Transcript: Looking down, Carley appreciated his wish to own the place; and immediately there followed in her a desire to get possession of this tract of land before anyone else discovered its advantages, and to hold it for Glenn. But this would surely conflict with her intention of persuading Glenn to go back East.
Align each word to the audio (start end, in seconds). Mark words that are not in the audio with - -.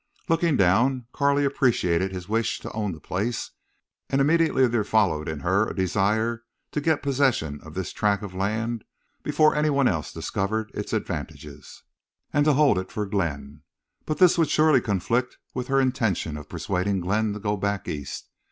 Looking 0.27 0.57
down, 0.57 1.05
Carley 1.13 1.45
appreciated 1.45 2.11
his 2.11 2.27
wish 2.27 2.57
to 2.61 2.71
own 2.71 2.91
the 2.93 2.99
place; 2.99 3.51
and 4.09 4.19
immediately 4.19 4.65
there 4.67 4.83
followed 4.83 5.29
in 5.29 5.41
her 5.41 5.67
a 5.69 5.75
desire 5.75 6.43
to 6.71 6.81
get 6.81 7.03
possession 7.03 7.59
of 7.61 7.75
this 7.75 7.93
tract 7.93 8.23
of 8.23 8.33
land 8.33 8.83
before 9.21 9.55
anyone 9.55 9.87
else 9.87 10.11
discovered 10.11 10.71
its 10.73 10.91
advantages, 10.91 11.83
and 12.33 12.45
to 12.45 12.53
hold 12.53 12.79
it 12.79 12.91
for 12.91 13.05
Glenn. 13.05 13.61
But 14.07 14.17
this 14.17 14.39
would 14.39 14.49
surely 14.49 14.81
conflict 14.81 15.37
with 15.53 15.67
her 15.67 15.79
intention 15.79 16.35
of 16.35 16.49
persuading 16.49 17.01
Glenn 17.01 17.33
to 17.33 17.39
go 17.39 17.55
back 17.55 17.87
East. 17.87 18.27